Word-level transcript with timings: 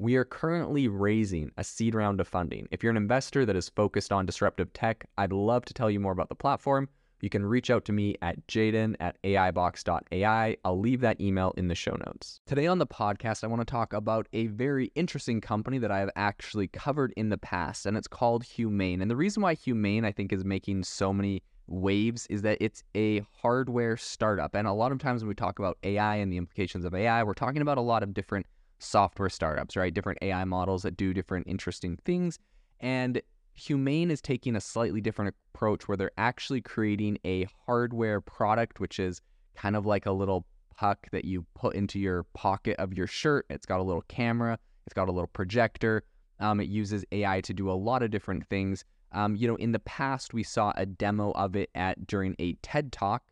We 0.00 0.14
are 0.14 0.24
currently 0.24 0.86
raising 0.86 1.50
a 1.56 1.64
seed 1.64 1.92
round 1.92 2.20
of 2.20 2.28
funding. 2.28 2.68
If 2.70 2.84
you're 2.84 2.92
an 2.92 2.96
investor 2.96 3.44
that 3.44 3.56
is 3.56 3.68
focused 3.68 4.12
on 4.12 4.26
disruptive 4.26 4.72
tech, 4.72 5.04
I'd 5.18 5.32
love 5.32 5.64
to 5.64 5.74
tell 5.74 5.90
you 5.90 5.98
more 5.98 6.12
about 6.12 6.28
the 6.28 6.36
platform. 6.36 6.88
You 7.20 7.28
can 7.28 7.44
reach 7.44 7.68
out 7.68 7.84
to 7.86 7.92
me 7.92 8.14
at 8.22 8.46
jaeden 8.46 8.94
at 9.00 9.20
aibox.ai. 9.24 10.56
I'll 10.64 10.78
leave 10.78 11.00
that 11.00 11.20
email 11.20 11.52
in 11.56 11.66
the 11.66 11.74
show 11.74 11.96
notes. 12.06 12.38
Today 12.46 12.68
on 12.68 12.78
the 12.78 12.86
podcast, 12.86 13.42
I 13.42 13.48
want 13.48 13.60
to 13.60 13.64
talk 13.64 13.92
about 13.92 14.28
a 14.32 14.46
very 14.46 14.92
interesting 14.94 15.40
company 15.40 15.78
that 15.78 15.90
I 15.90 15.98
have 15.98 16.10
actually 16.14 16.68
covered 16.68 17.12
in 17.16 17.30
the 17.30 17.38
past, 17.38 17.84
and 17.84 17.96
it's 17.96 18.06
called 18.06 18.44
Humane. 18.44 19.02
And 19.02 19.10
the 19.10 19.16
reason 19.16 19.42
why 19.42 19.54
Humane, 19.54 20.04
I 20.04 20.12
think, 20.12 20.32
is 20.32 20.44
making 20.44 20.84
so 20.84 21.12
many 21.12 21.42
waves 21.66 22.28
is 22.30 22.42
that 22.42 22.58
it's 22.60 22.84
a 22.94 23.26
hardware 23.42 23.96
startup. 23.96 24.54
And 24.54 24.68
a 24.68 24.72
lot 24.72 24.92
of 24.92 24.98
times 24.98 25.22
when 25.22 25.28
we 25.28 25.34
talk 25.34 25.58
about 25.58 25.76
AI 25.82 26.14
and 26.16 26.32
the 26.32 26.36
implications 26.36 26.84
of 26.84 26.94
AI, 26.94 27.24
we're 27.24 27.34
talking 27.34 27.62
about 27.62 27.78
a 27.78 27.82
lot 27.82 28.04
of 28.04 28.14
different 28.14 28.46
software 28.78 29.28
startups, 29.28 29.76
right? 29.76 29.92
Different 29.92 30.18
AI 30.22 30.44
models 30.44 30.82
that 30.82 30.96
do 30.96 31.12
different 31.12 31.46
interesting 31.46 31.96
things. 32.04 32.38
And 32.80 33.20
Humane 33.54 34.10
is 34.10 34.20
taking 34.20 34.54
a 34.54 34.60
slightly 34.60 35.00
different 35.00 35.34
approach 35.52 35.88
where 35.88 35.96
they're 35.96 36.12
actually 36.16 36.60
creating 36.60 37.18
a 37.24 37.48
hardware 37.66 38.20
product, 38.20 38.78
which 38.78 39.00
is 39.00 39.20
kind 39.56 39.74
of 39.74 39.84
like 39.84 40.06
a 40.06 40.12
little 40.12 40.46
puck 40.76 41.08
that 41.10 41.24
you 41.24 41.44
put 41.54 41.74
into 41.74 41.98
your 41.98 42.22
pocket 42.34 42.76
of 42.78 42.94
your 42.94 43.08
shirt. 43.08 43.46
It's 43.50 43.66
got 43.66 43.80
a 43.80 43.82
little 43.82 44.04
camera, 44.08 44.58
it's 44.86 44.94
got 44.94 45.08
a 45.08 45.12
little 45.12 45.28
projector. 45.28 46.04
Um, 46.40 46.60
it 46.60 46.68
uses 46.68 47.04
AI 47.10 47.40
to 47.40 47.52
do 47.52 47.68
a 47.68 47.72
lot 47.72 48.04
of 48.04 48.12
different 48.12 48.46
things. 48.46 48.84
Um, 49.10 49.34
you 49.34 49.48
know, 49.48 49.56
in 49.56 49.72
the 49.72 49.80
past, 49.80 50.32
we 50.32 50.44
saw 50.44 50.72
a 50.76 50.86
demo 50.86 51.32
of 51.32 51.56
it 51.56 51.70
at 51.74 52.06
during 52.06 52.36
a 52.38 52.52
TED 52.62 52.92
talk, 52.92 53.24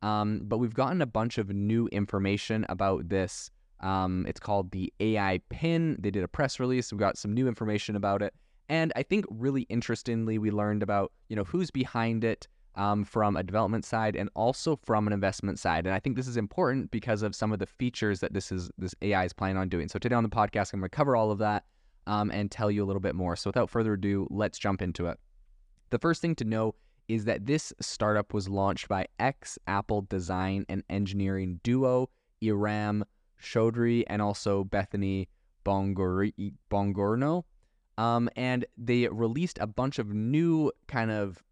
um, 0.00 0.40
but 0.44 0.58
we've 0.58 0.72
gotten 0.72 1.02
a 1.02 1.06
bunch 1.06 1.36
of 1.36 1.50
new 1.50 1.88
information 1.88 2.64
about 2.70 3.10
this 3.10 3.50
um, 3.80 4.24
it's 4.28 4.40
called 4.40 4.70
the 4.70 4.92
AI 5.00 5.40
Pin. 5.50 5.96
They 5.98 6.10
did 6.10 6.24
a 6.24 6.28
press 6.28 6.58
release. 6.58 6.92
We 6.92 6.98
got 6.98 7.18
some 7.18 7.32
new 7.32 7.48
information 7.48 7.96
about 7.96 8.22
it. 8.22 8.34
And 8.68 8.92
I 8.96 9.02
think 9.02 9.26
really 9.28 9.62
interestingly, 9.62 10.38
we 10.38 10.50
learned 10.50 10.82
about, 10.82 11.12
you 11.28 11.36
know, 11.36 11.44
who's 11.44 11.70
behind 11.70 12.24
it 12.24 12.48
um, 12.76 13.04
from 13.04 13.36
a 13.36 13.42
development 13.42 13.84
side 13.84 14.16
and 14.16 14.30
also 14.34 14.76
from 14.84 15.06
an 15.06 15.12
investment 15.12 15.58
side. 15.58 15.86
And 15.86 15.94
I 15.94 16.00
think 16.00 16.16
this 16.16 16.26
is 16.26 16.36
important 16.36 16.90
because 16.90 17.22
of 17.22 17.34
some 17.34 17.52
of 17.52 17.58
the 17.58 17.66
features 17.66 18.20
that 18.20 18.32
this 18.32 18.50
is 18.50 18.70
this 18.78 18.94
AI 19.02 19.24
is 19.24 19.32
planning 19.32 19.58
on 19.58 19.68
doing. 19.68 19.88
So 19.88 19.98
today 19.98 20.14
on 20.14 20.22
the 20.22 20.30
podcast, 20.30 20.72
I'm 20.72 20.80
going 20.80 20.90
to 20.90 20.96
cover 20.96 21.14
all 21.14 21.30
of 21.30 21.38
that 21.38 21.64
um, 22.06 22.30
and 22.30 22.50
tell 22.50 22.70
you 22.70 22.82
a 22.82 22.86
little 22.86 23.00
bit 23.00 23.14
more. 23.14 23.36
So 23.36 23.50
without 23.50 23.70
further 23.70 23.94
ado, 23.94 24.26
let's 24.30 24.58
jump 24.58 24.82
into 24.82 25.06
it. 25.06 25.18
The 25.90 25.98
first 25.98 26.20
thing 26.20 26.34
to 26.36 26.44
know 26.44 26.74
is 27.06 27.26
that 27.26 27.46
this 27.46 27.72
startup 27.80 28.32
was 28.32 28.48
launched 28.48 28.88
by 28.88 29.06
ex 29.18 29.58
Apple 29.66 30.02
design 30.02 30.64
and 30.68 30.82
engineering 30.88 31.60
duo 31.62 32.08
Imran 32.42 33.02
Chaudhri 33.44 34.04
and 34.08 34.20
also 34.20 34.64
Bethany 34.64 35.28
Bongiorno. 35.64 37.44
Um, 37.96 38.28
and 38.36 38.64
they 38.76 39.06
released 39.08 39.58
a 39.60 39.66
bunch 39.66 39.98
of 39.98 40.08
new 40.08 40.72
kind 40.88 41.10
of 41.10 41.42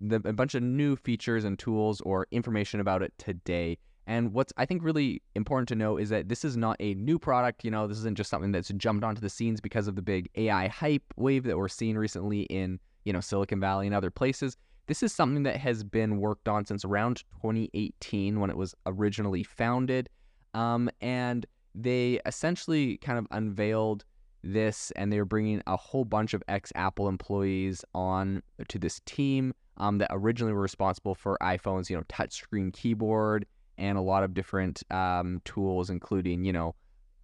the, 0.00 0.16
a 0.24 0.32
bunch 0.32 0.54
of 0.54 0.62
new 0.62 0.96
features 0.96 1.44
and 1.44 1.58
tools 1.58 2.00
or 2.02 2.26
information 2.30 2.80
about 2.80 3.02
it 3.02 3.12
today. 3.18 3.76
And 4.06 4.32
what's 4.32 4.52
I 4.56 4.64
think 4.64 4.82
really 4.82 5.22
important 5.34 5.68
to 5.68 5.74
know 5.74 5.98
is 5.98 6.08
that 6.08 6.28
this 6.28 6.44
is 6.44 6.56
not 6.56 6.76
a 6.80 6.94
new 6.94 7.18
product. 7.18 7.64
You 7.64 7.70
know, 7.70 7.86
this 7.86 7.98
isn't 7.98 8.16
just 8.16 8.30
something 8.30 8.50
that's 8.50 8.70
jumped 8.70 9.04
onto 9.04 9.20
the 9.20 9.28
scenes 9.28 9.60
because 9.60 9.86
of 9.86 9.94
the 9.94 10.02
big 10.02 10.28
AI 10.36 10.68
hype 10.68 11.04
wave 11.16 11.44
that 11.44 11.58
we're 11.58 11.68
seeing 11.68 11.96
recently 11.96 12.42
in 12.42 12.80
you 13.04 13.12
know 13.12 13.20
Silicon 13.20 13.60
Valley 13.60 13.86
and 13.86 13.94
other 13.94 14.10
places. 14.10 14.56
This 14.86 15.02
is 15.02 15.12
something 15.12 15.44
that 15.44 15.56
has 15.58 15.84
been 15.84 16.18
worked 16.18 16.48
on 16.48 16.64
since 16.64 16.84
around 16.84 17.18
2018 17.42 18.40
when 18.40 18.50
it 18.50 18.56
was 18.56 18.74
originally 18.86 19.44
founded. 19.44 20.08
Um, 20.54 20.90
and 21.00 21.46
they 21.74 22.20
essentially 22.26 22.96
kind 22.98 23.18
of 23.18 23.26
unveiled 23.30 24.04
this 24.42 24.90
and 24.96 25.12
they 25.12 25.18
were 25.18 25.24
bringing 25.24 25.62
a 25.66 25.76
whole 25.76 26.04
bunch 26.04 26.34
of 26.34 26.42
ex 26.48 26.72
Apple 26.74 27.08
employees 27.08 27.84
on 27.94 28.42
to 28.68 28.78
this 28.78 29.00
team 29.04 29.52
um, 29.76 29.98
that 29.98 30.08
originally 30.12 30.52
were 30.52 30.60
responsible 30.60 31.14
for 31.14 31.36
iPhones, 31.42 31.90
you 31.90 31.96
know, 31.96 32.02
touchscreen 32.04 32.72
keyboard 32.72 33.46
and 33.78 33.96
a 33.96 34.00
lot 34.00 34.22
of 34.22 34.34
different 34.34 34.82
um, 34.90 35.40
tools, 35.44 35.90
including, 35.90 36.44
you 36.44 36.52
know, 36.52 36.74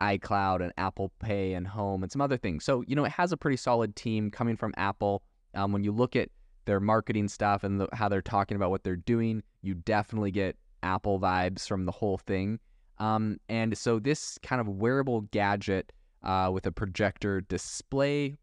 iCloud 0.00 0.62
and 0.62 0.72
Apple 0.78 1.12
Pay 1.20 1.54
and 1.54 1.66
Home 1.66 2.02
and 2.02 2.12
some 2.12 2.20
other 2.20 2.36
things. 2.36 2.64
So, 2.64 2.82
you 2.86 2.96
know, 2.96 3.04
it 3.04 3.12
has 3.12 3.32
a 3.32 3.36
pretty 3.36 3.56
solid 3.56 3.96
team 3.96 4.30
coming 4.30 4.56
from 4.56 4.72
Apple. 4.76 5.22
Um, 5.54 5.72
when 5.72 5.84
you 5.84 5.92
look 5.92 6.16
at 6.16 6.28
their 6.66 6.80
marketing 6.80 7.28
stuff 7.28 7.64
and 7.64 7.80
the, 7.80 7.88
how 7.92 8.08
they're 8.08 8.22
talking 8.22 8.56
about 8.56 8.70
what 8.70 8.84
they're 8.84 8.96
doing, 8.96 9.42
you 9.62 9.74
definitely 9.74 10.30
get 10.30 10.56
Apple 10.82 11.18
vibes 11.18 11.66
from 11.66 11.84
the 11.84 11.92
whole 11.92 12.18
thing. 12.18 12.58
Um, 12.98 13.38
and 13.48 13.76
so 13.76 13.98
this 13.98 14.38
kind 14.42 14.60
of 14.60 14.68
wearable 14.68 15.22
gadget 15.32 15.92
uh, 16.22 16.50
with 16.52 16.66
a 16.66 16.72
projector 16.72 17.40
display 17.42 18.34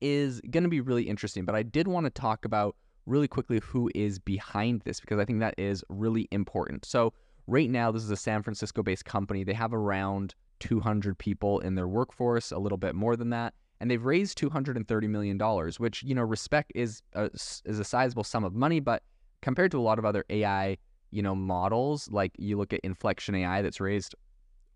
is 0.00 0.40
going 0.50 0.64
to 0.64 0.70
be 0.70 0.80
really 0.80 1.04
interesting. 1.04 1.44
But 1.44 1.54
I 1.54 1.62
did 1.62 1.88
want 1.88 2.04
to 2.04 2.10
talk 2.10 2.44
about 2.44 2.76
really 3.06 3.28
quickly 3.28 3.60
who 3.62 3.90
is 3.94 4.18
behind 4.18 4.82
this 4.84 5.00
because 5.00 5.18
I 5.18 5.24
think 5.24 5.40
that 5.40 5.54
is 5.56 5.84
really 5.88 6.28
important. 6.32 6.84
So 6.84 7.12
right 7.46 7.70
now, 7.70 7.90
this 7.90 8.02
is 8.02 8.10
a 8.10 8.16
San 8.16 8.42
Francisco-based 8.42 9.04
company. 9.04 9.44
They 9.44 9.54
have 9.54 9.72
around 9.72 10.34
200 10.60 11.16
people 11.18 11.60
in 11.60 11.74
their 11.74 11.88
workforce, 11.88 12.50
a 12.50 12.58
little 12.58 12.78
bit 12.78 12.94
more 12.94 13.16
than 13.16 13.30
that. 13.30 13.54
And 13.80 13.90
they've 13.90 14.04
raised 14.04 14.38
230 14.38 15.06
million 15.06 15.36
dollars, 15.36 15.78
which 15.78 16.02
you 16.02 16.14
know, 16.14 16.22
respect 16.22 16.72
is 16.74 17.02
a, 17.12 17.30
is 17.34 17.78
a 17.78 17.84
sizable 17.84 18.24
sum 18.24 18.42
of 18.42 18.54
money, 18.54 18.80
but 18.80 19.02
compared 19.42 19.70
to 19.72 19.78
a 19.78 19.82
lot 19.82 19.98
of 19.98 20.04
other 20.04 20.24
AI 20.30 20.78
you 21.16 21.22
know, 21.22 21.34
models. 21.34 22.10
Like 22.10 22.32
you 22.36 22.58
look 22.58 22.74
at 22.74 22.80
Inflection 22.80 23.34
AI 23.34 23.62
that's 23.62 23.80
raised 23.80 24.14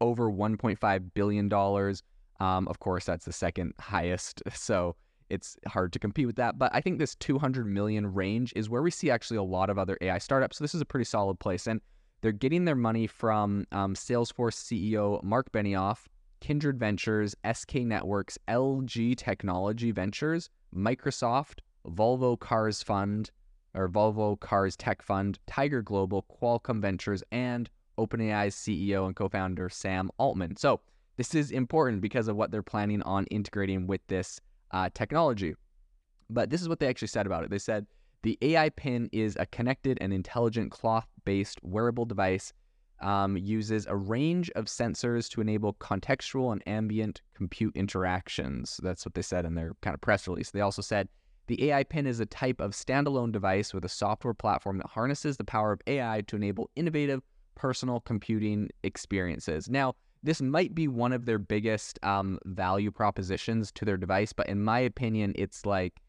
over 0.01 0.33
1.5 0.33 1.11
billion 1.13 1.51
dollars. 1.51 2.03
Um, 2.41 2.67
of 2.69 2.79
course, 2.79 3.05
that's 3.05 3.27
the 3.27 3.33
second 3.35 3.75
highest, 3.79 4.43
so 4.55 4.97
it's 5.29 5.59
hard 5.67 5.93
to 5.93 5.99
compete 5.99 6.27
with 6.27 6.37
that. 6.37 6.59
But 6.59 6.75
I 6.75 6.81
think 6.81 6.99
this 6.99 7.15
200 7.17 7.67
million 7.67 8.15
range 8.15 8.55
is 8.57 8.71
where 8.71 8.81
we 8.81 8.91
see 8.91 9.11
actually 9.11 9.37
a 9.37 9.43
lot 9.43 9.69
of 9.69 9.79
other 9.79 9.99
AI 10.01 10.17
startups. 10.17 10.57
So 10.57 10.65
this 10.65 10.75
is 10.75 10.81
a 10.81 10.87
pretty 10.87 11.05
solid 11.05 11.39
place, 11.39 11.67
and 11.67 11.83
they're 12.23 12.33
getting 12.33 12.65
their 12.65 12.75
money 12.75 13.07
from 13.07 13.67
um, 13.73 13.95
Salesforce 13.95 14.57
CEO 14.57 15.23
Marc 15.23 15.53
Benioff, 15.53 16.07
Kindred 16.41 16.79
Ventures, 16.79 17.37
SK 17.53 17.75
Networks, 17.81 18.39
LG 18.49 19.19
Technology 19.19 19.91
Ventures, 19.91 20.49
Microsoft, 20.75 21.59
Volvo 21.87 22.41
Cars 22.41 22.83
Fund, 22.83 23.31
or 23.75 23.89
Volvo 23.89 24.39
Cars 24.39 24.77
Tech 24.77 25.03
Fund, 25.03 25.39
Tiger 25.47 25.83
Global, 25.83 26.25
Qualcomm 26.25 26.81
Ventures, 26.81 27.23
and 27.31 27.71
OpenAI's 27.99 28.55
CEO 28.55 29.07
and 29.07 29.15
co-founder 29.15 29.69
Sam 29.69 30.11
Altman. 30.19 30.57
So 30.57 30.81
this 31.17 31.35
is 31.35 31.51
important 31.51 32.01
because 32.01 32.29
of 32.29 32.37
what 32.37 32.51
they're 32.51 32.63
planning 32.63 33.03
on 33.03 33.27
integrating 33.27 33.87
with 33.87 34.01
this 34.07 34.41
uh, 34.71 34.89
technology. 34.95 35.55
But 36.31 36.51
this 36.51 36.63
is 36.63 36.69
what 36.69 36.81
they 36.81 36.89
actually 36.89 37.09
said 37.09 37.27
about 37.27 37.45
it. 37.45 37.51
They 37.51 37.59
said 37.59 37.87
the 38.23 38.39
AI 38.43 38.71
pin 38.71 39.09
is 39.13 39.37
a 39.39 39.47
connected 39.47 39.99
and 40.01 40.13
intelligent 40.13 40.71
cloth-based 40.71 41.59
wearable 41.63 42.07
device. 42.07 42.53
Um, 43.03 43.39
uses 43.39 43.87
a 43.87 43.97
range 43.97 44.51
of 44.57 44.67
sensors 44.67 45.31
to 45.31 45.41
enable 45.41 45.73
contextual 45.73 46.53
and 46.53 46.63
ambient 46.67 47.23
compute 47.35 47.75
interactions. 47.75 48.79
That's 48.83 49.07
what 49.07 49.15
they 49.15 49.23
said 49.23 49.47
in 49.47 49.55
their 49.55 49.73
kind 49.81 49.95
of 49.95 50.03
press 50.03 50.29
release. 50.29 50.51
They 50.51 50.61
also 50.61 50.83
said 50.83 51.09
the 51.51 51.73
AI 51.73 51.83
Pin 51.83 52.07
is 52.07 52.21
a 52.21 52.27
type 52.27 52.61
of 52.61 52.71
standalone 52.71 53.33
device 53.33 53.75
with 53.75 53.85
a 53.85 53.89
software 53.89 54.33
platform 54.33 54.79
that 54.79 54.87
harnesses 54.87 55.37
the 55.37 55.43
power 55.43 55.73
of 55.73 55.81
AI 55.89 56.23
to 56.29 56.37
enable 56.37 56.71
innovative 56.77 57.23
personal 57.57 57.99
computing 57.99 58.71
experiences. 58.85 59.69
Now, 59.69 59.97
this 60.23 60.41
might 60.41 60.77
be 60.77 60.87
one 60.87 61.13
of 61.13 61.25
their 61.27 61.41
biggest 61.41 61.99
um, 62.05 62.39
value 62.45 62.93
propositions 62.93 63.73
to 63.73 63.85
their 63.85 63.97
device, 63.97 64.33
but 64.33 64.49
in 64.49 64.63
my 64.63 64.79
opinion, 64.79 65.33
it's 65.35 65.67
like 65.67 66.01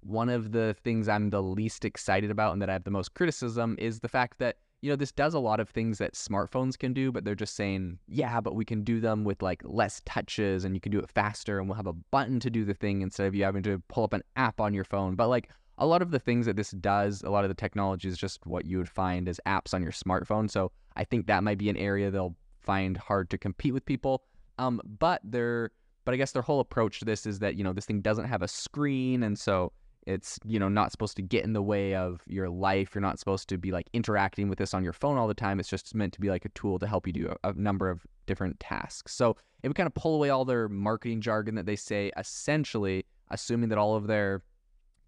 one 0.00 0.28
of 0.28 0.52
the 0.52 0.76
things 0.84 1.08
I'm 1.08 1.30
the 1.30 1.42
least 1.42 1.86
excited 1.86 2.30
about 2.30 2.52
and 2.52 2.60
that 2.60 2.68
I 2.68 2.74
have 2.74 2.84
the 2.84 2.90
most 2.90 3.14
criticism 3.14 3.76
is 3.78 4.00
the 4.00 4.08
fact 4.08 4.38
that 4.40 4.58
you 4.82 4.88
know, 4.88 4.96
this 4.96 5.12
does 5.12 5.34
a 5.34 5.38
lot 5.38 5.60
of 5.60 5.68
things 5.68 5.98
that 5.98 6.14
smartphones 6.14 6.78
can 6.78 6.92
do, 6.92 7.12
but 7.12 7.24
they're 7.24 7.34
just 7.34 7.54
saying, 7.54 7.98
yeah, 8.08 8.40
but 8.40 8.54
we 8.54 8.64
can 8.64 8.82
do 8.82 8.98
them 9.00 9.24
with 9.24 9.42
like 9.42 9.62
less 9.64 10.00
touches 10.06 10.64
and 10.64 10.74
you 10.74 10.80
can 10.80 10.90
do 10.90 10.98
it 10.98 11.10
faster 11.10 11.58
and 11.58 11.68
we'll 11.68 11.76
have 11.76 11.86
a 11.86 11.92
button 11.92 12.40
to 12.40 12.48
do 12.50 12.64
the 12.64 12.74
thing 12.74 13.02
instead 13.02 13.26
of 13.26 13.34
you 13.34 13.44
having 13.44 13.62
to 13.62 13.82
pull 13.88 14.04
up 14.04 14.14
an 14.14 14.22
app 14.36 14.60
on 14.60 14.72
your 14.72 14.84
phone. 14.84 15.16
But 15.16 15.28
like 15.28 15.50
a 15.76 15.86
lot 15.86 16.00
of 16.00 16.10
the 16.10 16.18
things 16.18 16.46
that 16.46 16.56
this 16.56 16.70
does, 16.70 17.22
a 17.22 17.30
lot 17.30 17.44
of 17.44 17.50
the 17.50 17.54
technology 17.54 18.08
is 18.08 18.16
just 18.16 18.46
what 18.46 18.64
you 18.64 18.78
would 18.78 18.88
find 18.88 19.28
as 19.28 19.38
apps 19.46 19.74
on 19.74 19.82
your 19.82 19.92
smartphone. 19.92 20.50
So 20.50 20.72
I 20.96 21.04
think 21.04 21.26
that 21.26 21.44
might 21.44 21.58
be 21.58 21.68
an 21.68 21.76
area 21.76 22.10
they'll 22.10 22.36
find 22.60 22.96
hard 22.96 23.28
to 23.30 23.38
compete 23.38 23.74
with 23.74 23.84
people. 23.84 24.22
Um, 24.58 24.80
but 24.98 25.20
they're, 25.24 25.72
but 26.06 26.14
I 26.14 26.16
guess 26.16 26.32
their 26.32 26.42
whole 26.42 26.60
approach 26.60 27.00
to 27.00 27.04
this 27.04 27.26
is 27.26 27.38
that, 27.40 27.54
you 27.54 27.64
know, 27.64 27.74
this 27.74 27.84
thing 27.84 28.00
doesn't 28.00 28.26
have 28.26 28.42
a 28.42 28.48
screen. 28.48 29.22
And 29.22 29.38
so 29.38 29.72
it's, 30.10 30.38
you 30.44 30.58
know, 30.58 30.68
not 30.68 30.90
supposed 30.90 31.16
to 31.16 31.22
get 31.22 31.44
in 31.44 31.52
the 31.52 31.62
way 31.62 31.94
of 31.94 32.20
your 32.26 32.48
life. 32.48 32.94
You're 32.94 33.02
not 33.02 33.18
supposed 33.18 33.48
to 33.48 33.58
be 33.58 33.70
like 33.70 33.88
interacting 33.92 34.48
with 34.48 34.58
this 34.58 34.74
on 34.74 34.82
your 34.82 34.92
phone 34.92 35.16
all 35.16 35.28
the 35.28 35.34
time. 35.34 35.60
It's 35.60 35.68
just 35.68 35.94
meant 35.94 36.12
to 36.14 36.20
be 36.20 36.28
like 36.28 36.44
a 36.44 36.48
tool 36.50 36.78
to 36.80 36.86
help 36.86 37.06
you 37.06 37.12
do 37.12 37.32
a, 37.44 37.50
a 37.50 37.52
number 37.54 37.88
of 37.88 38.06
different 38.26 38.58
tasks. 38.58 39.14
So 39.14 39.36
it 39.62 39.68
would 39.68 39.76
kind 39.76 39.86
of 39.86 39.94
pull 39.94 40.16
away 40.16 40.30
all 40.30 40.44
their 40.44 40.68
marketing 40.68 41.20
jargon 41.20 41.54
that 41.54 41.66
they 41.66 41.76
say, 41.76 42.10
essentially, 42.16 43.06
assuming 43.30 43.68
that 43.68 43.78
all 43.78 43.94
of 43.94 44.06
their 44.06 44.42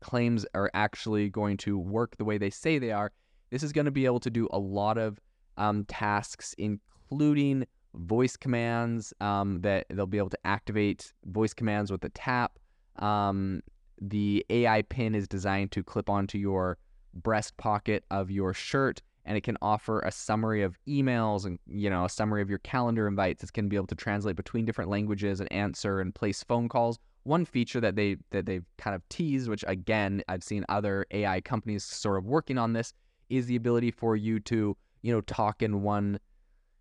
claims 0.00 0.46
are 0.54 0.70
actually 0.74 1.28
going 1.28 1.56
to 1.58 1.78
work 1.78 2.16
the 2.16 2.24
way 2.24 2.38
they 2.38 2.50
say 2.50 2.78
they 2.78 2.92
are. 2.92 3.12
This 3.50 3.62
is 3.62 3.72
going 3.72 3.84
to 3.86 3.90
be 3.90 4.06
able 4.06 4.20
to 4.20 4.30
do 4.30 4.48
a 4.52 4.58
lot 4.58 4.98
of 4.98 5.18
um, 5.56 5.84
tasks, 5.86 6.54
including 6.58 7.66
voice 7.94 8.36
commands 8.36 9.12
um, 9.20 9.60
that 9.60 9.86
they'll 9.90 10.06
be 10.06 10.18
able 10.18 10.30
to 10.30 10.46
activate 10.46 11.12
voice 11.26 11.52
commands 11.52 11.90
with 11.90 12.04
a 12.04 12.08
tap. 12.10 12.58
Um, 12.96 13.62
the 14.00 14.44
AI 14.50 14.82
pin 14.82 15.14
is 15.14 15.28
designed 15.28 15.72
to 15.72 15.82
clip 15.82 16.08
onto 16.08 16.38
your 16.38 16.78
breast 17.14 17.56
pocket 17.56 18.04
of 18.10 18.30
your 18.30 18.54
shirt 18.54 19.02
and 19.24 19.36
it 19.36 19.42
can 19.42 19.56
offer 19.62 20.00
a 20.00 20.10
summary 20.10 20.62
of 20.62 20.76
emails 20.88 21.44
and 21.44 21.58
you 21.66 21.88
know 21.88 22.04
a 22.04 22.08
summary 22.08 22.42
of 22.42 22.50
your 22.50 22.58
calendar 22.58 23.06
invites. 23.06 23.44
It 23.44 23.52
can 23.52 23.68
be 23.68 23.76
able 23.76 23.86
to 23.88 23.94
translate 23.94 24.36
between 24.36 24.64
different 24.64 24.90
languages 24.90 25.40
and 25.40 25.50
answer 25.52 26.00
and 26.00 26.14
place 26.14 26.42
phone 26.42 26.68
calls. 26.68 26.98
One 27.24 27.44
feature 27.44 27.80
that 27.80 27.94
they 27.94 28.16
that 28.30 28.46
they've 28.46 28.64
kind 28.78 28.96
of 28.96 29.08
teased 29.08 29.48
which 29.48 29.64
again 29.68 30.22
I've 30.28 30.42
seen 30.42 30.64
other 30.68 31.06
AI 31.12 31.40
companies 31.40 31.84
sort 31.84 32.18
of 32.18 32.24
working 32.24 32.58
on 32.58 32.72
this 32.72 32.94
is 33.30 33.46
the 33.46 33.56
ability 33.56 33.92
for 33.92 34.16
you 34.16 34.40
to 34.40 34.76
you 35.02 35.12
know 35.12 35.20
talk 35.22 35.62
in 35.62 35.82
one 35.82 36.18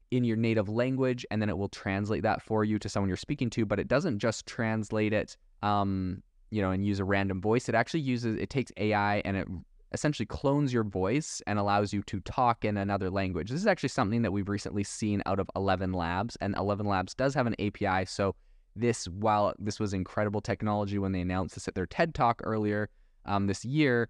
in 0.09 0.23
your 0.23 0.35
native 0.35 0.67
language 0.67 1.25
and 1.31 1.41
then 1.41 1.49
it 1.49 1.57
will 1.57 1.69
translate 1.69 2.23
that 2.23 2.41
for 2.41 2.65
you 2.65 2.77
to 2.77 2.89
someone 2.89 3.07
you're 3.07 3.15
speaking 3.15 3.49
to 3.49 3.65
but 3.65 3.79
it 3.79 3.87
doesn't 3.87 4.19
just 4.19 4.45
translate 4.45 5.13
it 5.13 5.37
um, 5.63 6.21
you 6.51 6.62
know, 6.62 6.71
and 6.71 6.86
use 6.86 7.00
a 7.00 7.06
random 7.06 7.42
voice. 7.42 7.68
It 7.68 7.75
actually 7.75 8.01
uses, 8.01 8.38
it 8.38 8.50
takes 8.50 8.71
AI 8.77 9.18
and 9.25 9.38
it 9.38 9.48
essentially 9.94 10.25
clones 10.25 10.71
your 10.71 10.83
voice 10.83 11.42
and 11.48 11.59
allows 11.59 11.92
you 11.92 12.01
to 12.03 12.19
talk 12.21 12.63
in 12.63 12.77
another 12.77 13.09
language. 13.09 13.50
This 13.50 13.59
is 13.59 13.68
actually 13.68 13.89
something 13.89 14.21
that 14.21 14.31
we've 14.31 14.50
recently 14.50 14.83
seen 14.83 15.21
out 15.25 15.39
of 15.39 15.50
11 15.56 15.94
Labs, 15.94 16.38
and 16.39 16.56
11 16.57 16.86
Labs 16.86 17.13
does 17.13 17.33
have 17.33 17.48
an 17.48 17.56
API. 17.59 18.06
So, 18.06 18.36
this, 18.74 19.06
while 19.09 19.53
this 19.59 19.81
was 19.81 19.94
incredible 19.94 20.39
technology 20.39 20.98
when 20.98 21.12
they 21.12 21.19
announced 21.19 21.56
this 21.56 21.68
at 21.68 21.75
their 21.75 21.86
TED 21.86 22.15
Talk 22.15 22.39
earlier 22.45 22.89
um, 23.25 23.47
this 23.47 23.65
year, 23.65 24.07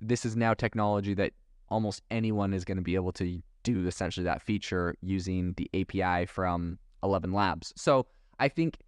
this 0.00 0.24
is 0.24 0.36
now 0.36 0.54
technology 0.54 1.12
that 1.14 1.32
almost 1.70 2.02
anyone 2.12 2.54
is 2.54 2.64
going 2.64 2.76
to 2.76 2.84
be 2.84 2.94
able 2.94 3.10
to 3.10 3.42
do 3.64 3.86
essentially 3.88 4.22
that 4.22 4.42
feature 4.42 4.94
using 5.00 5.54
the 5.56 5.68
API 5.74 6.26
from 6.26 6.78
11 7.02 7.32
Labs. 7.32 7.72
So, 7.76 8.06
I 8.38 8.48
think 8.48 8.78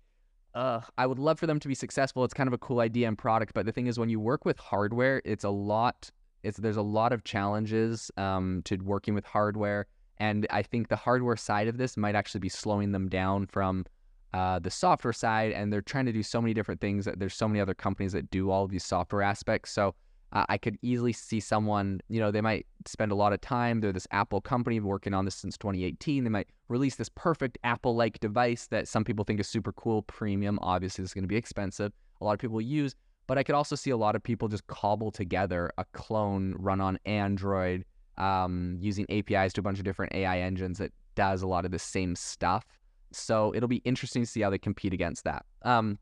uh, 0.54 0.80
I 0.96 1.06
would 1.06 1.18
love 1.18 1.38
for 1.38 1.46
them 1.46 1.60
to 1.60 1.68
be 1.68 1.74
successful. 1.74 2.24
It's 2.24 2.34
kind 2.34 2.46
of 2.46 2.52
a 2.52 2.58
cool 2.58 2.80
idea 2.80 3.08
and 3.08 3.16
product, 3.16 3.54
but 3.54 3.66
the 3.66 3.72
thing 3.72 3.86
is, 3.86 3.98
when 3.98 4.08
you 4.08 4.20
work 4.20 4.44
with 4.44 4.58
hardware, 4.58 5.22
it's 5.24 5.44
a 5.44 5.50
lot. 5.50 6.10
It's 6.42 6.58
there's 6.58 6.76
a 6.76 6.82
lot 6.82 7.12
of 7.12 7.24
challenges 7.24 8.10
um, 8.16 8.62
to 8.64 8.76
working 8.76 9.14
with 9.14 9.24
hardware, 9.24 9.86
and 10.18 10.46
I 10.50 10.62
think 10.62 10.88
the 10.88 10.96
hardware 10.96 11.36
side 11.36 11.68
of 11.68 11.78
this 11.78 11.96
might 11.96 12.14
actually 12.14 12.40
be 12.40 12.48
slowing 12.48 12.92
them 12.92 13.08
down 13.08 13.46
from 13.46 13.86
uh, 14.34 14.58
the 14.58 14.70
software 14.70 15.12
side. 15.12 15.52
And 15.52 15.72
they're 15.72 15.82
trying 15.82 16.06
to 16.06 16.12
do 16.12 16.22
so 16.22 16.40
many 16.40 16.54
different 16.54 16.80
things 16.80 17.04
that 17.04 17.18
there's 17.18 17.34
so 17.34 17.48
many 17.48 17.60
other 17.60 17.74
companies 17.74 18.12
that 18.12 18.30
do 18.30 18.50
all 18.50 18.64
of 18.64 18.70
these 18.70 18.84
software 18.84 19.22
aspects. 19.22 19.70
So 19.72 19.94
uh, 20.32 20.44
I 20.48 20.58
could 20.58 20.76
easily 20.82 21.12
see 21.12 21.40
someone, 21.40 22.00
you 22.08 22.20
know, 22.20 22.30
they 22.30 22.40
might 22.40 22.66
spend 22.86 23.12
a 23.12 23.14
lot 23.14 23.32
of 23.32 23.40
time. 23.40 23.80
They're 23.80 23.92
this 23.92 24.06
Apple 24.10 24.40
company 24.40 24.78
working 24.78 25.14
on 25.14 25.24
this 25.24 25.34
since 25.34 25.56
2018. 25.56 26.24
They 26.24 26.30
might 26.30 26.48
release 26.68 26.96
this 26.96 27.08
perfect 27.08 27.56
Apple 27.64 27.96
like 27.96 28.20
device 28.20 28.66
that 28.66 28.88
some 28.88 29.04
people 29.04 29.24
think 29.24 29.40
is 29.40 29.48
super 29.48 29.72
cool, 29.72 30.02
premium. 30.02 30.58
Obviously, 30.60 31.02
it's 31.02 31.14
going 31.14 31.24
to 31.24 31.28
be 31.28 31.36
expensive. 31.36 31.92
A 32.20 32.24
lot 32.24 32.32
of 32.32 32.40
people 32.40 32.60
use, 32.60 32.94
but 33.26 33.38
I 33.38 33.42
could 33.42 33.54
also 33.54 33.74
see 33.74 33.90
a 33.90 33.96
lot 33.96 34.16
of 34.16 34.22
people 34.22 34.48
just 34.48 34.66
cobble 34.66 35.10
together 35.10 35.70
a 35.78 35.84
clone 35.92 36.54
run 36.58 36.80
on 36.80 36.98
Android 37.06 37.84
um, 38.18 38.76
using 38.80 39.06
APIs 39.10 39.52
to 39.54 39.60
a 39.60 39.62
bunch 39.62 39.78
of 39.78 39.84
different 39.84 40.12
AI 40.14 40.40
engines 40.40 40.78
that 40.78 40.92
does 41.14 41.42
a 41.42 41.46
lot 41.46 41.64
of 41.64 41.70
the 41.70 41.78
same 41.78 42.14
stuff. 42.14 42.66
So 43.12 43.54
it'll 43.54 43.68
be 43.68 43.82
interesting 43.84 44.22
to 44.22 44.26
see 44.26 44.42
how 44.42 44.50
they 44.50 44.58
compete 44.58 44.92
against 44.92 45.24
that. 45.24 45.46
Um, 45.62 45.98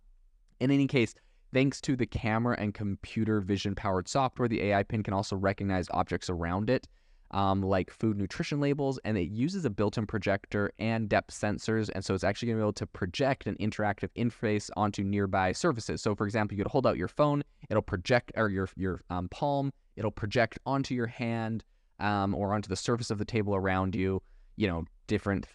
in 0.58 0.70
any 0.70 0.86
case, 0.86 1.14
Thanks 1.56 1.80
to 1.80 1.96
the 1.96 2.04
camera 2.04 2.54
and 2.58 2.74
computer 2.74 3.40
vision 3.40 3.74
powered 3.74 4.08
software, 4.08 4.46
the 4.46 4.60
AI 4.60 4.82
pin 4.82 5.02
can 5.02 5.14
also 5.14 5.36
recognize 5.36 5.86
objects 5.90 6.28
around 6.28 6.68
it, 6.68 6.86
um, 7.30 7.62
like 7.62 7.90
food 7.90 8.18
nutrition 8.18 8.60
labels, 8.60 9.00
and 9.06 9.16
it 9.16 9.30
uses 9.30 9.64
a 9.64 9.70
built 9.70 9.96
in 9.96 10.06
projector 10.06 10.70
and 10.78 11.08
depth 11.08 11.30
sensors. 11.30 11.88
And 11.94 12.04
so 12.04 12.12
it's 12.12 12.24
actually 12.24 12.48
going 12.48 12.58
to 12.58 12.60
be 12.60 12.64
able 12.64 12.72
to 12.74 12.86
project 12.86 13.46
an 13.46 13.56
interactive 13.58 14.10
interface 14.18 14.68
onto 14.76 15.02
nearby 15.02 15.52
surfaces. 15.52 16.02
So, 16.02 16.14
for 16.14 16.26
example, 16.26 16.58
you 16.58 16.62
could 16.62 16.70
hold 16.70 16.86
out 16.86 16.98
your 16.98 17.08
phone, 17.08 17.42
it'll 17.70 17.80
project, 17.80 18.32
or 18.36 18.50
your, 18.50 18.68
your 18.76 19.00
um, 19.08 19.26
palm, 19.30 19.72
it'll 19.96 20.10
project 20.10 20.58
onto 20.66 20.94
your 20.94 21.06
hand 21.06 21.64
um, 22.00 22.34
or 22.34 22.52
onto 22.52 22.68
the 22.68 22.76
surface 22.76 23.10
of 23.10 23.16
the 23.16 23.24
table 23.24 23.56
around 23.56 23.94
you, 23.94 24.20
you 24.56 24.68
know, 24.68 24.84
different 25.06 25.46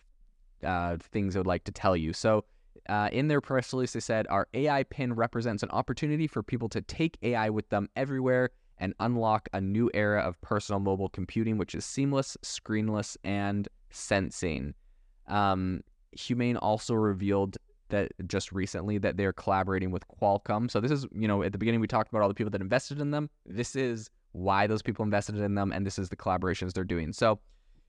uh, 0.64 0.98
things 1.12 1.36
it 1.36 1.38
would 1.38 1.46
like 1.46 1.66
to 1.66 1.72
tell 1.72 1.96
you. 1.96 2.12
So, 2.12 2.44
uh, 2.90 3.10
in 3.12 3.28
their 3.28 3.42
press 3.42 3.74
release, 3.74 3.94
they 3.94 4.00
said 4.00 4.28
our 4.30 4.48
AI 4.54 4.84
pin 4.84 5.14
represents 5.14 5.64
an 5.64 5.70
opportunity 5.72 6.28
for 6.28 6.44
people 6.44 6.70
to 6.70 6.82
take 6.82 7.18
AI 7.22 7.50
with 7.50 7.70
them 7.70 7.90
everywhere 7.96 8.50
and 8.78 8.94
unlock 9.00 9.48
a 9.54 9.62
new 9.62 9.92
era 9.94 10.22
of 10.22 10.42
personal 10.42 10.80
mobile 10.80 11.10
computing, 11.10 11.58
which 11.58 11.76
is 11.76 11.86
seamless, 11.86 12.36
screenless, 12.44 13.16
and 13.24 13.68
sensing. 13.92 14.74
Um, 15.28 15.82
Humane 16.14 16.58
also 16.58 16.96
revealed 16.96 17.58
that 17.90 18.12
just 18.28 18.52
recently 18.52 18.98
that 18.98 19.18
they're 19.18 19.34
collaborating 19.34 19.92
with 19.92 20.04
Qualcomm. 20.08 20.72
So 20.72 20.82
this 20.82 20.92
is, 20.92 21.06
you 21.14 21.28
know, 21.28 21.44
at 21.44 21.52
the 21.52 21.58
beginning 21.58 21.80
we 21.80 21.88
talked 21.88 22.10
about 22.10 22.22
all 22.22 22.28
the 22.28 22.34
people 22.34 22.50
that 22.50 22.62
invested 22.62 23.00
in 23.00 23.12
them. 23.12 23.30
This 23.46 23.76
is 23.76 24.10
why 24.32 24.66
those 24.66 24.82
people 24.82 25.04
invested 25.04 25.38
in 25.38 25.56
them, 25.56 25.72
and 25.72 25.86
this 25.86 26.00
is 26.00 26.10
the 26.10 26.16
collaborations 26.16 26.74
they're 26.74 26.84
doing. 26.84 27.14
So 27.14 27.40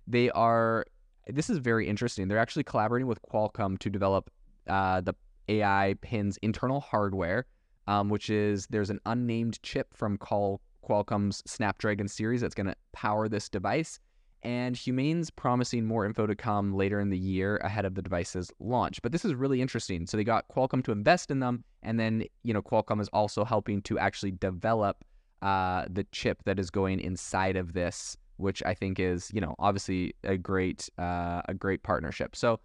they 0.07 0.31
are. 0.31 0.85
This 1.29 1.49
is 1.49 1.59
very 1.59 1.89
interesting. 1.89 2.29
They're 2.29 2.39
actually 2.39 2.65
collaborating 2.65 3.07
with 3.07 3.23
Qualcomm 3.23 3.79
to 3.79 3.89
develop 3.89 4.29
uh, 4.69 5.01
the 5.01 5.15
AI 5.49 5.95
pin's 6.01 6.39
internal 6.43 6.81
hardware, 6.81 7.47
um, 7.87 8.09
which 8.09 8.31
is 8.31 8.67
there's 8.69 8.91
an 8.91 9.01
unnamed 9.07 9.63
chip 9.63 9.95
from 9.95 10.17
Qual- 10.17 10.61
Qualcomm's 10.87 11.43
Snapdragon 11.47 12.09
series 12.09 12.41
that's 12.41 12.55
going 12.55 12.67
to 12.67 12.77
power 12.93 13.29
this 13.29 13.49
device. 13.49 13.99
And 14.45 14.77
Humane's 14.77 15.31
promising 15.31 15.85
more 15.85 16.05
info 16.05 16.27
to 16.27 16.35
come 16.35 16.75
later 16.75 16.99
in 16.99 17.11
the 17.11 17.19
year 17.19 17.59
ahead 17.59 17.85
of 17.85 17.95
the 17.95 18.03
device's 18.03 18.51
launch. 18.59 19.01
But 19.01 19.13
this 19.13 19.25
is 19.25 19.35
really 19.35 19.63
interesting. 19.63 20.05
So 20.07 20.17
they 20.17 20.25
got 20.25 20.49
Qualcomm 20.49 20.83
to 20.85 20.93
invest 20.93 21.31
in 21.31 21.39
them, 21.39 21.63
and 21.85 21.99
then 21.99 22.25
you 22.43 22.53
know 22.53 22.61
Qualcomm 22.61 23.01
is 23.01 23.09
also 23.13 23.45
helping 23.45 23.83
to 23.83 24.01
actually 24.01 24.33
develop 24.33 25.05
uh, 25.43 25.85
the 25.89 26.05
chip 26.11 26.43
that 26.45 26.59
is 26.59 26.71
going 26.71 26.99
inside 26.99 27.57
of 27.57 27.73
this, 27.73 28.17
which 28.37 28.65
I 28.65 28.75
think 28.75 28.99
is 28.99 29.31
you 29.33 29.41
know 29.41 29.55
obviously 29.61 30.13
a 30.25 30.37
great 30.37 30.89
uh, 30.99 31.43
a 31.49 31.55
great 31.55 31.85
partnership. 31.85 32.35
So 32.35 32.59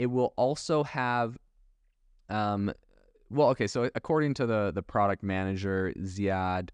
it 0.00 0.06
will 0.06 0.32
also 0.36 0.82
have, 0.82 1.36
um, 2.30 2.72
well, 3.28 3.48
okay. 3.48 3.66
So 3.66 3.90
according 3.94 4.32
to 4.34 4.46
the 4.46 4.72
the 4.74 4.82
product 4.82 5.22
manager 5.22 5.92
Ziad 5.98 6.70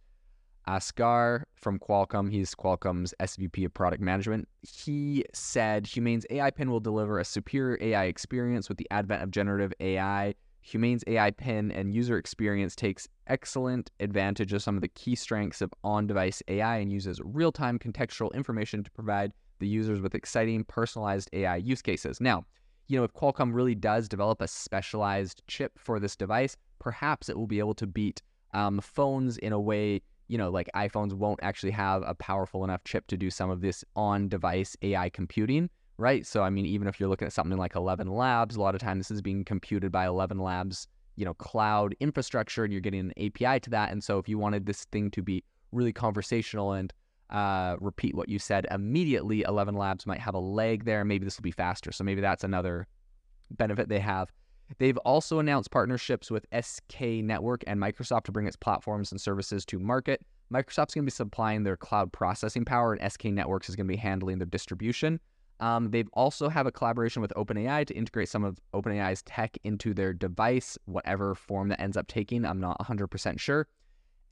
Asghar 0.69 1.43
from 1.57 1.81
Qualcomm, 1.81 2.31
he's 2.31 2.55
Qualcomm's 2.55 3.13
SVP 3.19 3.67
of 3.67 3.75
product 3.75 4.01
management. 4.01 4.47
He 4.63 5.25
said 5.35 5.89
Humane's 5.89 6.25
AI 6.31 6.53
Pin 6.53 6.71
will 6.71 6.79
deliver 6.79 7.19
a 7.19 7.25
superior 7.25 7.77
AI 7.81 8.05
experience 8.05 8.69
with 8.69 8.79
the 8.79 8.87
advent 8.93 9.25
of 9.25 9.33
generative 9.33 9.73
AI. 9.81 10.35
Humane's 10.61 11.03
AI 11.09 11.33
Pin 11.33 11.73
and 11.73 11.93
user 11.93 12.19
experience 12.19 12.77
takes 12.77 13.09
excellent 13.27 13.91
advantage 13.99 14.53
of 14.53 14.63
some 14.63 14.77
of 14.77 14.83
the 14.83 14.89
key 14.89 15.17
strengths 15.17 15.61
of 15.61 15.75
on 15.83 16.07
device 16.07 16.45
AI 16.47 16.77
and 16.77 16.93
uses 16.93 17.21
real 17.25 17.51
time 17.51 17.77
contextual 17.81 18.33
information 18.35 18.85
to 18.85 18.91
provide 18.93 19.33
the 19.59 19.67
users 19.67 20.01
with 20.01 20.15
exciting 20.15 20.63
personalized 20.63 21.29
AI 21.33 21.57
use 21.57 21.83
cases. 21.83 22.21
Now, 22.21 22.45
you 22.89 22.99
know, 22.99 23.05
if 23.05 23.13
Qualcomm 23.13 23.55
really 23.55 23.75
does 23.75 24.09
develop 24.09 24.41
a 24.41 24.49
specialized 24.49 25.43
chip 25.47 25.79
for 25.79 25.99
this 25.99 26.17
device, 26.17 26.57
perhaps 26.79 27.29
it 27.29 27.37
will 27.37 27.47
be 27.47 27.59
able 27.59 27.75
to 27.75 27.87
beat 27.87 28.23
um, 28.55 28.81
phones 28.81 29.39
in 29.39 29.53
a 29.53 29.61
way, 29.61 30.01
you 30.29 30.39
know, 30.39 30.51
like 30.51 30.69
iPhones 30.75 31.13
won't 31.13 31.41
actually 31.43 31.73
have 31.73 32.03
a 32.07 32.15
powerful 32.15 32.65
enough 32.65 32.85
chip 32.85 33.07
to 33.09 33.17
do 33.17 33.31
some 33.31 33.51
of 33.51 33.61
this 33.61 33.85
on 33.97 34.29
device 34.29 34.77
AI 34.83 35.09
computing, 35.11 35.69
right? 35.99 36.27
So, 36.27 36.43
I 36.43 36.51
mean, 36.51 36.67
even 36.67 36.87
if 36.87 37.01
you're 37.01 37.09
looking 37.09 37.27
at 37.27 37.33
something 37.33 37.59
like 37.59 37.75
11 37.75 38.09
Labs, 38.09 38.57
a 38.57 38.61
lot 38.61 38.75
of 38.75 38.81
times 38.81 39.09
this 39.09 39.17
is 39.17 39.23
being 39.23 39.45
computed 39.45 39.91
by 39.91 40.07
11 40.07 40.39
Labs 40.39 40.89
you 41.17 41.25
know, 41.25 41.35
cloud 41.35 41.97
infrastructure 41.99 42.63
and 42.63 42.73
you're 42.73 42.81
getting 42.81 43.01
an 43.01 43.13
API 43.17 43.59
to 43.61 43.71
that. 43.71 43.91
And 43.91 44.05
so 44.05 44.19
if 44.19 44.29
you 44.29 44.39
wanted 44.39 44.67
this 44.67 44.85
thing 44.85 45.11
to 45.13 45.23
be 45.23 45.43
really 45.73 45.93
conversational 45.93 46.73
and 46.73 46.93
uh, 47.31 47.77
repeat 47.81 48.15
what 48.15 48.29
you 48.29 48.39
said 48.39 48.67
immediately, 48.71 49.43
11 49.43 49.75
Labs 49.75 50.07
might 50.07 50.21
have 50.21 50.35
a 50.35 50.39
leg 50.39 50.85
there. 50.85 51.05
Maybe 51.05 51.25
this 51.25 51.37
will 51.39 51.43
be 51.43 51.51
faster. 51.51 51.93
So 51.93 52.05
maybe 52.05 52.21
that's 52.21 52.45
another 52.45 52.87
benefit 53.51 53.89
they 53.89 54.01
have. 54.01 54.31
They've 54.79 54.99
also 54.99 55.39
announced 55.39 55.71
partnerships 55.71 56.31
with 56.31 56.47
SK 56.61 57.01
Network 57.01 57.63
and 57.67 57.81
Microsoft 57.81 58.25
to 58.25 58.33
bring 58.33 58.47
its 58.47 58.57
platforms 58.57 59.13
and 59.13 59.21
services 59.21 59.65
to 59.67 59.79
market. 59.79 60.25
Microsoft's 60.53 60.95
going 60.95 61.05
to 61.05 61.11
be 61.11 61.11
supplying 61.11 61.63
their 61.63 61.77
cloud 61.77 62.13
processing 62.13 62.65
power, 62.65 62.93
and 62.93 63.13
SK 63.13 63.27
Networks 63.27 63.69
is 63.69 63.77
going 63.77 63.87
to 63.87 63.93
be 63.93 63.97
handling 63.97 64.39
their 64.39 64.47
distribution. 64.47 65.21
Um, 65.61 65.91
they 65.91 66.05
also 66.13 66.49
have 66.49 66.67
a 66.67 66.73
collaboration 66.73 67.23
with 67.23 67.33
OpenAI 67.35 67.87
to 67.87 67.95
integrate 67.95 68.29
some 68.29 68.45
of 68.45 68.59
OpenAI's 68.75 69.23
tech 69.23 69.57
into 69.65 69.95
their 69.95 70.13
device, 70.13 70.77
whatever 70.85 71.35
form 71.35 71.69
that 71.69 71.81
ends 71.81 71.97
up 71.97 72.09
taking. 72.09 72.45
I'm 72.45 72.61
not 72.61 72.79
100% 72.79 73.41
sure. 73.41 73.67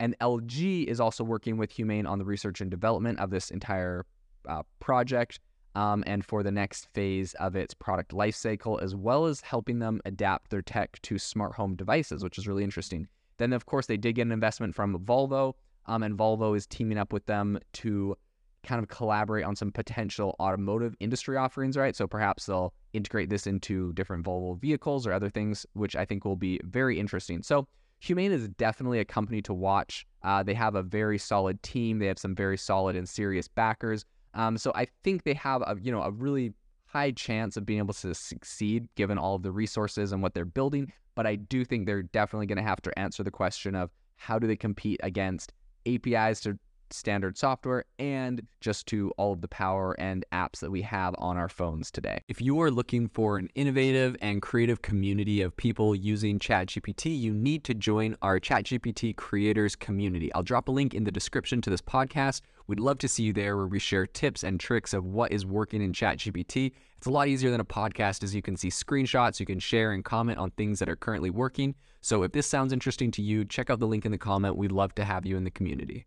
And 0.00 0.18
LG 0.20 0.86
is 0.86 1.00
also 1.00 1.24
working 1.24 1.56
with 1.56 1.70
Humane 1.72 2.06
on 2.06 2.18
the 2.18 2.24
research 2.24 2.60
and 2.60 2.70
development 2.70 3.20
of 3.20 3.30
this 3.30 3.50
entire 3.50 4.06
uh, 4.48 4.62
project 4.80 5.40
um, 5.74 6.04
and 6.06 6.24
for 6.24 6.42
the 6.42 6.52
next 6.52 6.86
phase 6.94 7.34
of 7.34 7.56
its 7.56 7.74
product 7.74 8.12
lifecycle, 8.12 8.80
as 8.82 8.94
well 8.94 9.26
as 9.26 9.40
helping 9.40 9.78
them 9.78 10.00
adapt 10.04 10.50
their 10.50 10.62
tech 10.62 11.00
to 11.02 11.18
smart 11.18 11.54
home 11.54 11.74
devices, 11.74 12.22
which 12.22 12.38
is 12.38 12.46
really 12.46 12.64
interesting. 12.64 13.08
Then, 13.38 13.52
of 13.52 13.66
course, 13.66 13.86
they 13.86 13.96
did 13.96 14.14
get 14.14 14.22
an 14.22 14.32
investment 14.32 14.74
from 14.74 14.98
Volvo, 15.00 15.54
um, 15.86 16.02
and 16.02 16.16
Volvo 16.16 16.56
is 16.56 16.66
teaming 16.66 16.98
up 16.98 17.12
with 17.12 17.26
them 17.26 17.58
to 17.74 18.16
kind 18.62 18.80
of 18.82 18.88
collaborate 18.88 19.44
on 19.44 19.54
some 19.54 19.70
potential 19.70 20.34
automotive 20.40 20.96
industry 21.00 21.36
offerings, 21.36 21.76
right? 21.76 21.94
So 21.94 22.06
perhaps 22.06 22.46
they'll 22.46 22.72
integrate 22.92 23.28
this 23.28 23.46
into 23.46 23.92
different 23.92 24.24
Volvo 24.24 24.58
vehicles 24.58 25.06
or 25.06 25.12
other 25.12 25.28
things, 25.28 25.66
which 25.74 25.94
I 25.94 26.04
think 26.04 26.24
will 26.24 26.36
be 26.36 26.60
very 26.64 26.98
interesting. 26.98 27.42
So, 27.42 27.68
Humane 28.04 28.32
is 28.32 28.46
definitely 28.48 28.98
a 28.98 29.04
company 29.04 29.40
to 29.42 29.54
watch. 29.54 30.06
Uh, 30.22 30.42
they 30.42 30.52
have 30.52 30.74
a 30.74 30.82
very 30.82 31.16
solid 31.16 31.62
team. 31.62 31.98
They 31.98 32.06
have 32.06 32.18
some 32.18 32.34
very 32.34 32.58
solid 32.58 32.96
and 32.96 33.08
serious 33.08 33.48
backers. 33.48 34.04
Um, 34.34 34.58
so 34.58 34.72
I 34.74 34.88
think 35.02 35.24
they 35.24 35.32
have 35.34 35.62
a 35.62 35.76
you 35.80 35.90
know 35.90 36.02
a 36.02 36.10
really 36.10 36.52
high 36.86 37.12
chance 37.12 37.56
of 37.56 37.64
being 37.64 37.78
able 37.78 37.94
to 37.94 38.14
succeed 38.14 38.88
given 38.94 39.16
all 39.16 39.36
of 39.36 39.42
the 39.42 39.50
resources 39.50 40.12
and 40.12 40.22
what 40.22 40.34
they're 40.34 40.44
building. 40.44 40.92
But 41.14 41.26
I 41.26 41.36
do 41.36 41.64
think 41.64 41.86
they're 41.86 42.02
definitely 42.02 42.46
going 42.46 42.58
to 42.58 42.62
have 42.62 42.82
to 42.82 42.98
answer 42.98 43.22
the 43.22 43.30
question 43.30 43.74
of 43.74 43.90
how 44.16 44.38
do 44.38 44.46
they 44.46 44.56
compete 44.56 45.00
against 45.02 45.54
APIs 45.86 46.40
to 46.40 46.58
standard 46.90 47.36
software 47.38 47.84
and 47.98 48.46
just 48.60 48.86
to 48.86 49.10
all 49.16 49.32
of 49.32 49.40
the 49.40 49.48
power 49.48 49.94
and 49.98 50.24
apps 50.32 50.60
that 50.60 50.70
we 50.70 50.82
have 50.82 51.14
on 51.18 51.36
our 51.36 51.48
phones 51.48 51.90
today. 51.90 52.20
If 52.28 52.40
you 52.40 52.60
are 52.60 52.70
looking 52.70 53.08
for 53.08 53.38
an 53.38 53.48
innovative 53.54 54.16
and 54.20 54.42
creative 54.42 54.82
community 54.82 55.42
of 55.42 55.56
people 55.56 55.94
using 55.94 56.38
ChatGPT, 56.38 57.18
you 57.18 57.32
need 57.32 57.64
to 57.64 57.74
join 57.74 58.16
our 58.22 58.40
ChatGPT 58.40 59.16
creators 59.16 59.76
community. 59.76 60.32
I'll 60.34 60.42
drop 60.42 60.68
a 60.68 60.72
link 60.72 60.94
in 60.94 61.04
the 61.04 61.12
description 61.12 61.60
to 61.62 61.70
this 61.70 61.82
podcast. 61.82 62.42
We'd 62.66 62.80
love 62.80 62.98
to 62.98 63.08
see 63.08 63.24
you 63.24 63.32
there 63.32 63.56
where 63.56 63.66
we 63.66 63.78
share 63.78 64.06
tips 64.06 64.42
and 64.42 64.58
tricks 64.58 64.94
of 64.94 65.04
what 65.04 65.32
is 65.32 65.44
working 65.44 65.82
in 65.82 65.92
ChatGPT. 65.92 66.72
It's 66.96 67.06
a 67.06 67.10
lot 67.10 67.28
easier 67.28 67.50
than 67.50 67.60
a 67.60 67.64
podcast 67.64 68.22
as 68.24 68.34
you 68.34 68.40
can 68.40 68.56
see 68.56 68.68
screenshots, 68.68 69.38
you 69.38 69.46
can 69.46 69.58
share 69.58 69.92
and 69.92 70.04
comment 70.04 70.38
on 70.38 70.50
things 70.52 70.78
that 70.78 70.88
are 70.88 70.96
currently 70.96 71.30
working. 71.30 71.74
So 72.00 72.22
if 72.22 72.32
this 72.32 72.46
sounds 72.46 72.72
interesting 72.72 73.10
to 73.12 73.22
you, 73.22 73.44
check 73.44 73.70
out 73.70 73.78
the 73.78 73.86
link 73.86 74.04
in 74.04 74.12
the 74.12 74.18
comment. 74.18 74.56
We'd 74.56 74.72
love 74.72 74.94
to 74.96 75.04
have 75.04 75.26
you 75.26 75.36
in 75.36 75.44
the 75.44 75.50
community. 75.50 76.06